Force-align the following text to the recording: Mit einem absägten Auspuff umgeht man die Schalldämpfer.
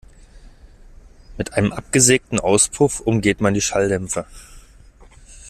Mit 1.37 1.53
einem 1.53 1.71
absägten 1.73 2.39
Auspuff 2.39 3.01
umgeht 3.01 3.39
man 3.39 3.53
die 3.53 3.61
Schalldämpfer. 3.61 4.25